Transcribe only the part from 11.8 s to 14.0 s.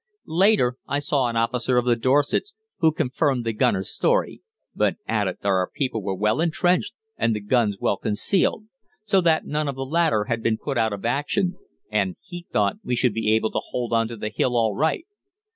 and he thought we should be able to hold